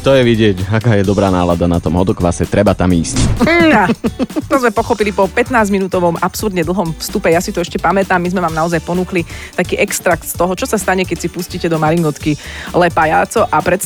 [0.04, 3.15] To je vidieť, aká je dobrá nálada na tom hodokvase, treba tam ísť.
[3.63, 3.89] No,
[4.52, 7.32] to sme pochopili po 15-minútovom absurdne dlhom vstupe.
[7.32, 9.23] Ja si to ešte pamätám, my sme vám naozaj ponúkli
[9.56, 12.33] taký extrakt z toho, čo sa stane, keď si pustíte do Maringotky
[12.73, 13.77] Lepajáco a pred,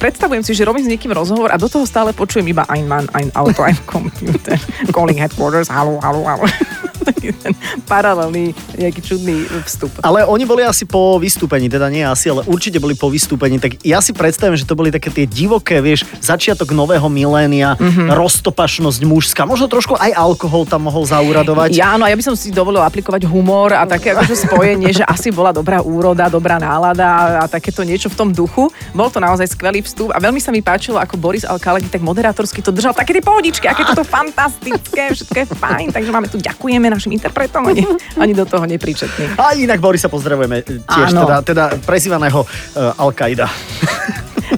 [0.00, 3.12] predstavujem si, že robím s niekým rozhovor a do toho stále počujem iba ein Mann,
[3.12, 4.56] ein Auto, ein Computer,
[4.96, 6.48] calling headquarters, halo, halo, halo.
[7.00, 7.56] Taký ten
[7.88, 9.88] paralelný, nejaký čudný vstup.
[10.04, 13.56] Ale oni boli asi po vystúpení, teda nie asi, ale určite boli po vystúpení.
[13.56, 17.84] Tak ja si predstavím, že to boli také tie divoké, vieš, začiatok nového milénia, Mhm.
[17.84, 18.08] mm-hmm.
[18.12, 19.48] roztopašnosť mužská.
[19.48, 21.72] Možno trošku aj alkohol tam mohol zauradovať.
[21.72, 25.04] Ja, áno, a ja by som si dovolil aplikovať humor a také akože spojenie, že
[25.08, 28.70] asi bola dobrá úroda, dobrá nálada a, a takéto niečo v tom duchu.
[28.94, 32.62] Bol to naozaj skvelý vstup a veľmi sa mi páčilo, ako Boris Alkalegi tak moderátorsky
[32.62, 36.86] to držal také tie pohodičky, aké to fantastické, všetko je fajn, takže máme tu ďakujeme
[36.86, 37.82] našim interpretom, ani,
[38.14, 39.34] ani do toho nepričetný.
[39.34, 41.26] A inak Borisa pozdravujeme tiež, Áno.
[41.26, 43.50] teda, teda prezývaného uh, Al-Qaida.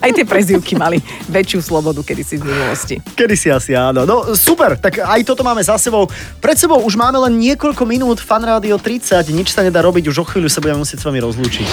[0.02, 0.98] Aj tie prezivky mali
[1.30, 2.98] väčšiu slobodu kedysi v minulosti.
[2.98, 4.02] Kedy si asi áno.
[4.02, 6.10] No super, tak aj toto máme za sebou.
[6.42, 10.16] Pred sebou už máme len niekoľko minút Fan Rádio 30, nič sa nedá robiť, už
[10.22, 11.66] o chvíľu sa budeme musieť s vami rozlúčiť.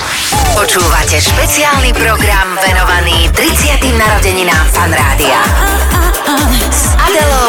[0.54, 3.98] Počúvate špeciálny program venovaný 30.
[3.98, 5.42] narodeninám Fan Rádia.
[6.70, 7.49] S Adelou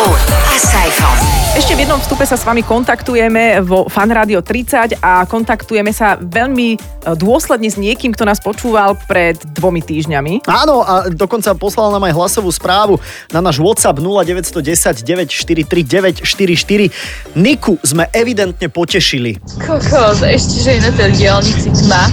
[0.60, 1.16] Saifom.
[1.50, 6.14] Ešte v jednom vstupe sa s vami kontaktujeme vo Fan Radio 30 a kontaktujeme sa
[6.20, 6.78] veľmi e,
[7.16, 10.46] dôsledne s niekým, kto nás počúval pred dvomi týždňami.
[10.46, 13.00] Áno, a dokonca poslal nám aj hlasovú správu
[13.32, 17.40] na náš WhatsApp 0910 943 944.
[17.40, 19.40] Niku sme evidentne potešili.
[19.64, 22.04] Kokos, ešte, že je na tej diálnici tma.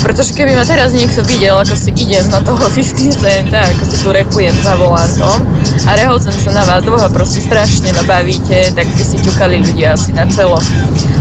[0.00, 3.96] Pretože keby ma teraz niekto videl, ako si idem na toho 50 centa, ako si
[4.00, 5.38] tu repujem za volantom
[5.86, 9.60] a reholcem sa na vás dvoch a proste strašne ma bavíte, tak by si ťukali
[9.60, 10.56] ľudia asi na čelo.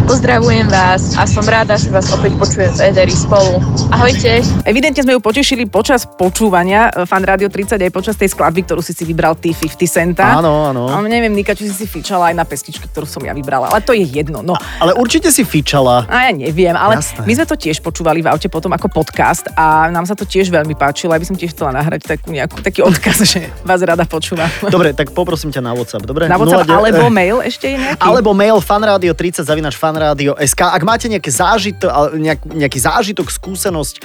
[0.05, 3.57] Pozdravujem vás a som rada, že vás opäť počujem v Ederi spolu.
[3.89, 4.45] Ahojte.
[4.69, 8.85] Evidentne sme ju potešili počas počúvania e, Fan Radio 30 aj počas tej skladby, ktorú
[8.85, 10.37] si si vybral ty 50 centa.
[10.37, 10.85] Áno, áno.
[10.93, 13.81] A neviem, Nika, či si si fičala aj na pesničke, ktorú som ja vybrala, ale
[13.81, 14.45] to je jedno.
[14.45, 14.53] No.
[14.77, 16.05] Ale určite si fičala.
[16.05, 17.25] A ja neviem, ale Jasné.
[17.25, 20.53] my sme to tiež počúvali v aute potom ako podcast a nám sa to tiež
[20.53, 21.17] veľmi páčilo.
[21.17, 24.51] Ja by som tiež chcela nahrať takú nejakú, taký odkaz, že vás rada počúvam.
[24.69, 26.24] Dobre, tak poprosím ťa na WhatsApp, dobre?
[26.29, 28.01] Na WhatsApp 09 alebo mail ešte je nejaký?
[28.01, 30.61] Alebo mail fanradio30 zavinač fanradio.sk.
[30.61, 33.95] Ak máte nejaké zážito, nejak, nejaký zážitok, skúsenosť,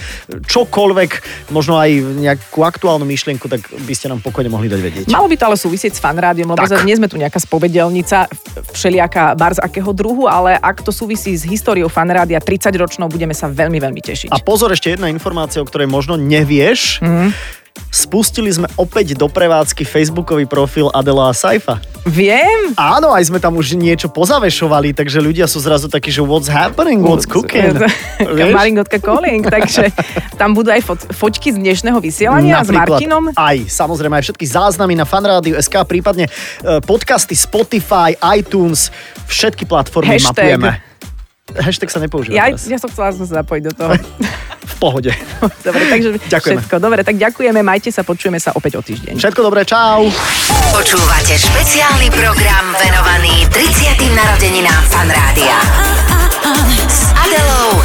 [0.47, 1.11] čokoľvek,
[1.55, 1.91] možno aj
[2.21, 5.05] nejakú aktuálnu myšlienku, tak by ste nám pokojne mohli dať vedieť.
[5.09, 6.85] Malo by to ale súvisieť s fanrádiom, lebo Tak.
[6.85, 8.27] nie sme tu nejaká spovedelnica
[8.73, 13.35] všelijaká bar z akého druhu, ale ak to súvisí s históriou fanrádia 30 ročnou, budeme
[13.35, 14.31] sa veľmi, veľmi tešiť.
[14.31, 17.03] A pozor, ešte jedna informácia, o ktorej možno nevieš.
[17.03, 17.60] Mhm.
[17.91, 21.83] Spustili sme opäť do prevádzky facebookový profil Adela a Saifa.
[22.07, 22.73] Viem.
[22.79, 27.03] Áno, aj sme tam už niečo pozavešovali, takže ľudia sú zrazu takí, že what's happening,
[27.03, 27.77] what's cooking.
[28.57, 29.91] Maringotka calling, takže
[30.39, 33.35] tam budú aj fot- foťky z dnešného vysielania s Martinom.
[33.35, 36.31] Aj, samozrejme, aj všetky záznamy na fanradio.sk, prípadne e,
[36.87, 38.95] podcasty Spotify, iTunes,
[39.27, 40.59] všetky platformy Hashtag.
[40.59, 40.90] mapujeme.
[41.53, 42.63] Hashtag sa nepoužíva Ja, teraz.
[42.65, 43.93] ja som chcela som sa zapojiť do toho.
[44.61, 45.11] V pohode.
[45.67, 46.61] Dobre, takže Ďakujeme.
[46.63, 46.77] všetko.
[46.79, 49.17] Dobre, tak ďakujeme, majte sa, počujeme sa opäť o týždeň.
[49.17, 50.07] Všetko dobré, čau.
[50.71, 53.99] Počúvate špeciálny program venovaný 30.
[54.15, 55.59] narodeninám Fan Rádia.
[56.87, 57.81] S Adelou